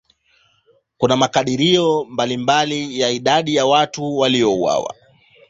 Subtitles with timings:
[0.97, 4.95] Kuna makadirio mbalimbali ya idadi ya watu waliouawa.